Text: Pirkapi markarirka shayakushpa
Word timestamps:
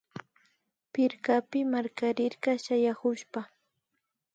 Pirkapi 0.93 1.59
markarirka 1.71 2.51
shayakushpa 2.63 3.39